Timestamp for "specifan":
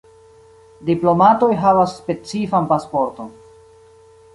2.01-2.69